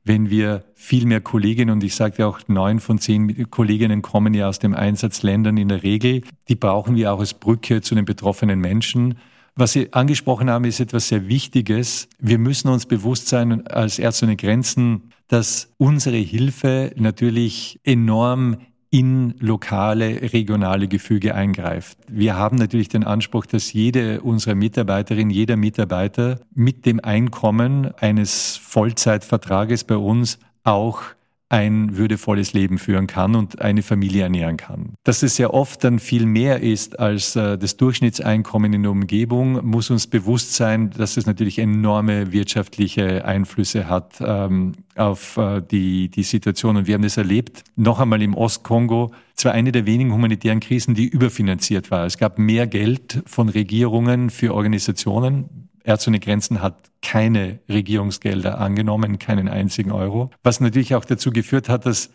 [0.04, 4.48] wenn wir viel mehr Kolleginnen, und ich sagte auch, neun von zehn Kolleginnen kommen ja
[4.48, 8.60] aus den Einsatzländern in der Regel, die brauchen wir auch als Brücke zu den betroffenen
[8.60, 9.18] Menschen.
[9.56, 12.08] Was Sie angesprochen haben, ist etwas sehr Wichtiges.
[12.18, 18.56] Wir müssen uns bewusst sein als Ärzte ohne Grenzen, dass unsere Hilfe natürlich enorm
[18.90, 21.96] in lokale, regionale Gefüge eingreift.
[22.08, 28.56] Wir haben natürlich den Anspruch, dass jede unserer Mitarbeiterin, jeder Mitarbeiter mit dem Einkommen eines
[28.56, 31.02] Vollzeitvertrages bei uns auch
[31.50, 34.94] ein würdevolles Leben führen kann und eine Familie ernähren kann.
[35.02, 39.66] Dass es sehr oft dann viel mehr ist als äh, das Durchschnittseinkommen in der Umgebung,
[39.66, 46.08] muss uns bewusst sein, dass es natürlich enorme wirtschaftliche Einflüsse hat ähm, auf äh, die,
[46.08, 46.76] die Situation.
[46.76, 50.94] Und wir haben das erlebt, noch einmal im Ostkongo, zwar eine der wenigen humanitären Krisen,
[50.94, 52.06] die überfinanziert war.
[52.06, 59.18] Es gab mehr Geld von Regierungen für Organisationen, Ärzte ohne Grenzen hat keine Regierungsgelder angenommen,
[59.18, 62.10] keinen einzigen Euro, was natürlich auch dazu geführt hat, dass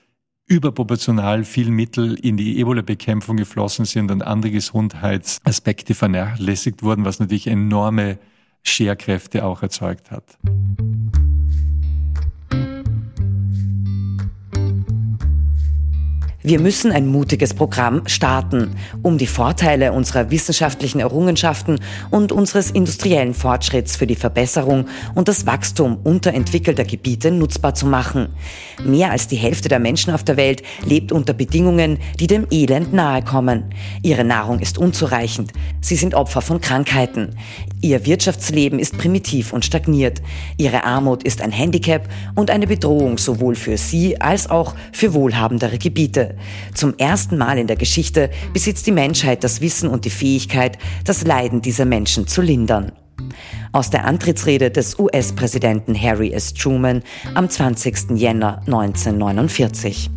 [0.47, 7.47] überproportional viel Mittel in die Ebola-Bekämpfung geflossen sind und andere Gesundheitsaspekte vernachlässigt wurden, was natürlich
[7.47, 8.19] enorme
[8.61, 10.37] Scherkräfte auch erzeugt hat.
[16.45, 21.79] Wir müssen ein mutiges Programm starten, um die Vorteile unserer wissenschaftlichen Errungenschaften
[22.11, 28.29] und unseres industriellen Fortschritts für die Verbesserung und das Wachstum unterentwickelter Gebiete nutzbar zu machen.
[28.83, 32.93] Mehr als die Hälfte der Menschen auf der Welt lebt unter Bedingungen, die dem Elend
[32.93, 33.63] nahe kommen.
[34.03, 35.51] Ihre Nahrung ist unzureichend.
[35.81, 37.37] Sie sind Opfer von Krankheiten.
[37.85, 40.19] Ihr Wirtschaftsleben ist primitiv und stagniert.
[40.57, 45.77] Ihre Armut ist ein Handicap und eine Bedrohung sowohl für sie als auch für wohlhabendere
[45.77, 46.35] Gebiete.
[46.73, 51.25] Zum ersten Mal in der Geschichte besitzt die Menschheit das Wissen und die Fähigkeit, das
[51.25, 52.91] Leiden dieser Menschen zu lindern.
[53.71, 56.55] Aus der Antrittsrede des US-Präsidenten Harry S.
[56.55, 57.03] Truman
[57.35, 58.17] am 20.
[58.17, 60.09] Jänner 1949.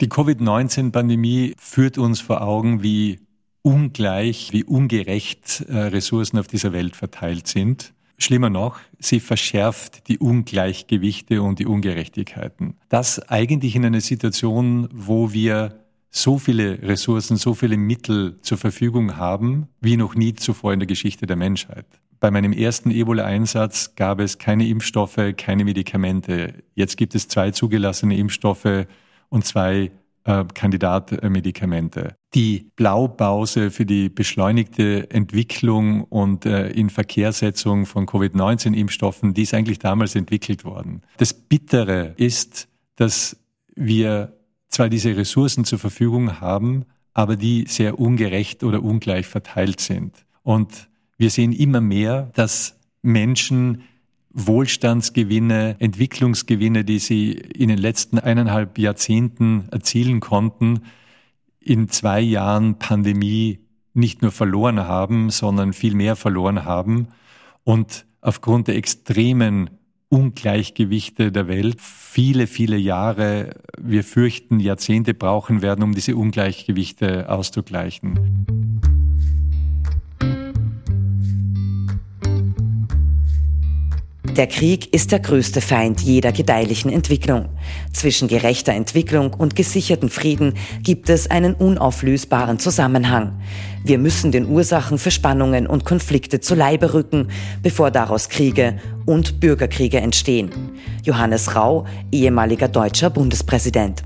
[0.00, 3.20] Die Covid-19-Pandemie führt uns vor Augen, wie
[3.62, 7.94] ungleich, wie ungerecht äh, Ressourcen auf dieser Welt verteilt sind.
[8.18, 12.74] schlimmer noch, sie verschärft die Ungleichgewichte und die Ungerechtigkeiten.
[12.88, 19.16] Das eigentlich in einer Situation, wo wir so viele Ressourcen, so viele Mittel zur Verfügung
[19.16, 21.86] haben, wie noch nie zuvor in der Geschichte der Menschheit.
[22.20, 26.62] Bei meinem ersten Ebola-Einsatz gab es keine Impfstoffe, keine Medikamente.
[26.74, 28.86] Jetzt gibt es zwei zugelassene Impfstoffe
[29.28, 29.90] und zwei
[30.24, 32.16] Kandidatmedikamente.
[32.34, 40.14] Die Blaupause für die beschleunigte Entwicklung und äh, Inverkehrsetzung von Covid-19-Impfstoffen, die ist eigentlich damals
[40.14, 41.02] entwickelt worden.
[41.16, 43.36] Das Bittere ist, dass
[43.74, 44.36] wir
[44.68, 50.24] zwar diese Ressourcen zur Verfügung haben, aber die sehr ungerecht oder ungleich verteilt sind.
[50.42, 53.82] Und wir sehen immer mehr, dass Menschen
[54.34, 60.80] Wohlstandsgewinne, Entwicklungsgewinne, die sie in den letzten eineinhalb Jahrzehnten erzielen konnten,
[61.60, 63.60] in zwei Jahren Pandemie
[63.94, 67.08] nicht nur verloren haben, sondern viel mehr verloren haben
[67.64, 69.70] und aufgrund der extremen
[70.08, 78.61] Ungleichgewichte der Welt viele, viele Jahre, wir fürchten Jahrzehnte brauchen werden, um diese Ungleichgewichte auszugleichen.
[84.36, 87.50] Der Krieg ist der größte Feind jeder gedeihlichen Entwicklung.
[87.92, 93.42] Zwischen gerechter Entwicklung und gesicherten Frieden gibt es einen unauflösbaren Zusammenhang.
[93.84, 97.28] Wir müssen den Ursachen für Spannungen und Konflikte zu Leibe rücken,
[97.62, 100.50] bevor daraus Kriege und Bürgerkriege entstehen.
[101.04, 104.02] Johannes Rau, ehemaliger deutscher Bundespräsident.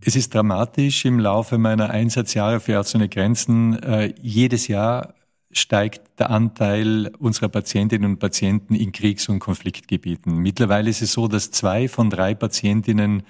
[0.00, 5.12] Es ist dramatisch im Laufe meiner Einsatzjahre für Ärzte ohne Grenzen äh, jedes Jahr
[5.52, 10.36] steigt der Anteil unserer Patientinnen und Patienten in Kriegs- und Konfliktgebieten.
[10.36, 13.22] Mittlerweile ist es so, dass zwei von drei Patientinnen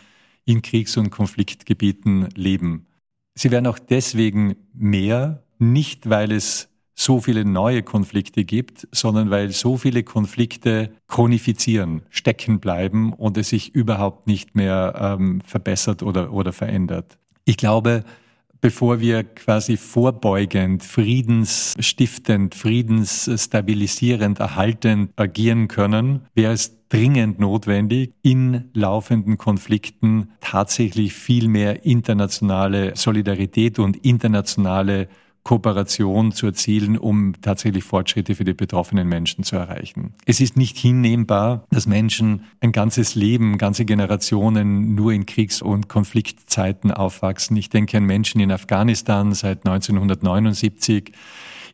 [0.45, 2.87] in Kriegs- und Konfliktgebieten leben.
[3.35, 9.51] Sie werden auch deswegen mehr, nicht weil es so viele neue Konflikte gibt, sondern weil
[9.51, 16.33] so viele Konflikte chronifizieren, stecken bleiben und es sich überhaupt nicht mehr ähm, verbessert oder,
[16.33, 17.19] oder verändert.
[17.45, 18.05] Ich glaube,
[18.63, 29.37] bevor wir quasi vorbeugend, friedensstiftend, friedensstabilisierend, erhaltend agieren können, wäre es dringend notwendig, in laufenden
[29.37, 35.09] Konflikten tatsächlich viel mehr internationale Solidarität und internationale
[35.45, 40.15] Kooperation zu erzielen, um tatsächlich Fortschritte für die betroffenen Menschen zu erreichen.
[40.25, 45.89] Es ist nicht hinnehmbar, dass Menschen ein ganzes Leben, ganze Generationen nur in Kriegs- und
[45.89, 47.57] Konfliktzeiten aufwachsen.
[47.57, 51.13] Ich denke an Menschen in Afghanistan seit 1979.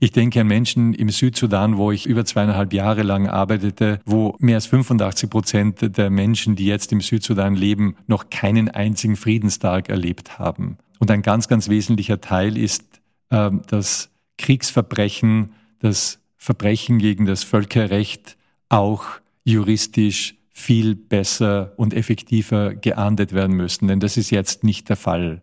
[0.01, 4.55] Ich denke an Menschen im Südsudan, wo ich über zweieinhalb Jahre lang arbeitete, wo mehr
[4.55, 10.39] als 85 Prozent der Menschen, die jetzt im Südsudan leben, noch keinen einzigen Friedenstag erlebt
[10.39, 10.79] haben.
[11.01, 12.98] Und ein ganz, ganz wesentlicher Teil ist
[13.31, 18.37] ähm, das Kriegsverbrechen, das Verbrechen gegen das Völkerrecht
[18.69, 19.05] auch
[19.45, 23.89] juristisch viel besser und effektiver geahndet werden müssen.
[23.89, 25.43] Denn das ist jetzt nicht der Fall.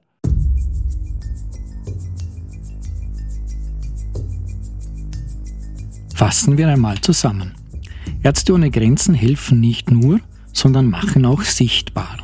[6.13, 7.53] Fassen wir einmal zusammen.
[8.23, 10.19] Ärzte ohne Grenzen helfen nicht nur,
[10.53, 12.17] sondern machen auch sichtbar.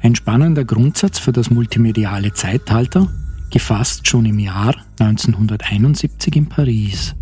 [0.00, 3.08] Ein spannender Grundsatz für das multimediale Zeitalter,
[3.50, 7.14] gefasst schon im Jahr 1971 in Paris.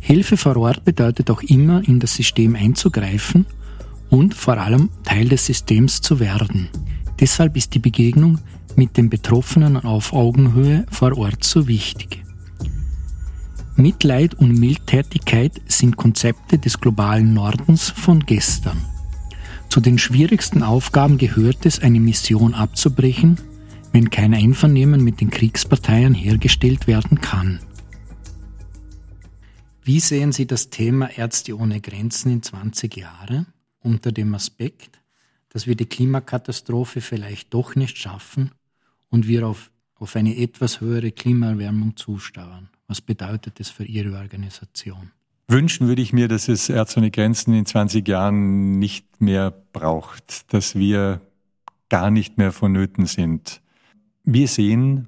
[0.00, 3.46] Hilfe vor Ort bedeutet auch immer, in das System einzugreifen
[4.08, 6.68] und vor allem Teil des Systems zu werden.
[7.18, 8.38] Deshalb ist die Begegnung
[8.76, 12.22] mit den Betroffenen auf Augenhöhe vor Ort so wichtig.
[13.74, 18.78] Mitleid und Mildtätigkeit sind Konzepte des globalen Nordens von gestern.
[19.68, 23.38] Zu den schwierigsten Aufgaben gehört es, eine Mission abzubrechen
[23.96, 27.60] wenn kein Einvernehmen mit den Kriegsparteien hergestellt werden kann.
[29.82, 33.46] Wie sehen Sie das Thema Ärzte ohne Grenzen in 20 Jahren
[33.80, 35.00] unter dem Aspekt,
[35.48, 38.50] dass wir die Klimakatastrophe vielleicht doch nicht schaffen
[39.08, 42.68] und wir auf, auf eine etwas höhere Klimaerwärmung zusteuern?
[42.88, 45.10] Was bedeutet das für Ihre Organisation?
[45.48, 50.52] Wünschen würde ich mir, dass es Ärzte ohne Grenzen in 20 Jahren nicht mehr braucht,
[50.52, 51.22] dass wir
[51.88, 53.62] gar nicht mehr vonnöten sind.
[54.26, 55.06] Wir sehen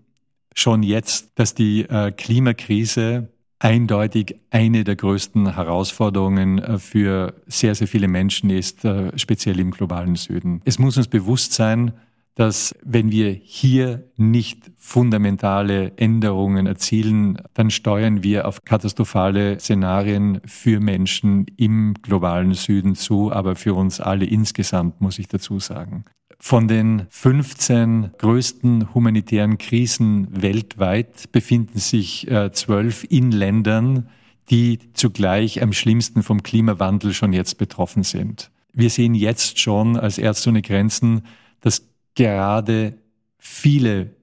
[0.54, 7.88] schon jetzt, dass die äh, Klimakrise eindeutig eine der größten Herausforderungen äh, für sehr, sehr
[7.88, 10.62] viele Menschen ist, äh, speziell im globalen Süden.
[10.64, 11.92] Es muss uns bewusst sein,
[12.36, 20.78] dass wenn wir hier nicht fundamentale Änderungen erzielen, dann steuern wir auf katastrophale Szenarien für
[20.78, 26.04] Menschen im globalen Süden zu, aber für uns alle insgesamt, muss ich dazu sagen.
[26.40, 34.08] Von den 15 größten humanitären Krisen weltweit befinden sich äh, zwölf in Ländern,
[34.48, 38.50] die zugleich am schlimmsten vom Klimawandel schon jetzt betroffen sind.
[38.72, 41.22] Wir sehen jetzt schon als Ärzte ohne Grenzen,
[41.60, 42.96] dass gerade
[43.38, 44.14] viele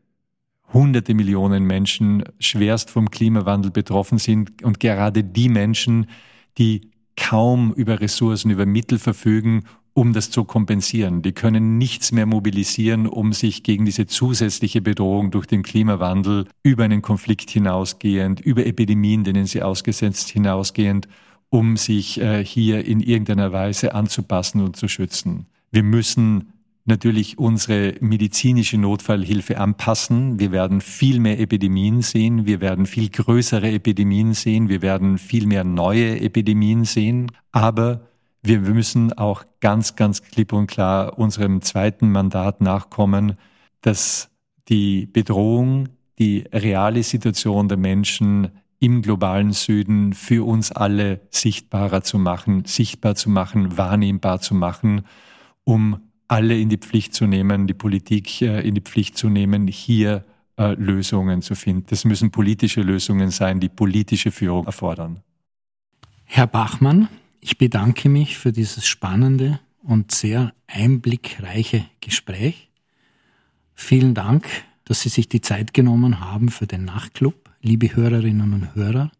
[0.71, 6.07] hunderte Millionen Menschen schwerst vom Klimawandel betroffen sind und gerade die Menschen,
[6.57, 11.21] die kaum über Ressourcen, über Mittel verfügen, um das zu kompensieren.
[11.21, 16.83] Die können nichts mehr mobilisieren, um sich gegen diese zusätzliche Bedrohung durch den Klimawandel über
[16.83, 21.07] einen Konflikt hinausgehend, über Epidemien, denen sie ausgesetzt hinausgehend,
[21.49, 25.45] um sich äh, hier in irgendeiner Weise anzupassen und zu schützen.
[25.71, 26.51] Wir müssen
[26.83, 30.39] natürlich unsere medizinische Notfallhilfe anpassen.
[30.39, 35.47] Wir werden viel mehr Epidemien sehen, wir werden viel größere Epidemien sehen, wir werden viel
[35.47, 38.01] mehr neue Epidemien sehen, aber
[38.47, 43.37] wir müssen auch ganz, ganz klipp und klar unserem zweiten Mandat nachkommen,
[43.81, 44.29] dass
[44.67, 45.89] die Bedrohung,
[46.19, 53.15] die reale Situation der Menschen im globalen Süden für uns alle sichtbarer zu machen, sichtbar
[53.15, 55.05] zu machen, wahrnehmbar zu machen,
[55.63, 59.67] um alle in die Pflicht zu nehmen, die Politik äh, in die Pflicht zu nehmen,
[59.67, 60.25] hier
[60.57, 61.85] äh, Lösungen zu finden.
[61.89, 65.21] Das müssen politische Lösungen sein, die politische Führung erfordern.
[66.23, 67.07] Herr Bachmann,
[67.45, 72.71] ich bedanke mich für dieses spannende und sehr einblickreiche Gespräch.
[73.73, 74.47] Vielen Dank,
[74.83, 79.11] dass Sie sich die Zeit genommen haben für den Nachtclub, liebe Hörerinnen und Hörer.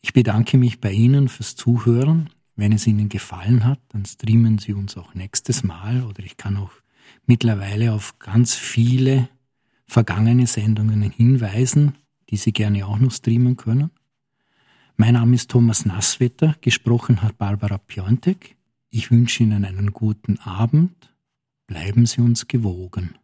[0.00, 2.30] Ich bedanke mich bei Ihnen fürs Zuhören
[2.60, 6.58] wenn es Ihnen gefallen hat, dann streamen Sie uns auch nächstes Mal oder ich kann
[6.58, 6.72] auch
[7.24, 9.30] mittlerweile auf ganz viele
[9.86, 11.96] vergangene Sendungen hinweisen,
[12.28, 13.90] die Sie gerne auch noch streamen können.
[15.00, 18.58] Mein Name ist Thomas Nasswetter, gesprochen hat Barbara Piontek.
[18.90, 21.14] Ich wünsche Ihnen einen guten Abend.
[21.66, 23.14] Bleiben Sie uns gewogen.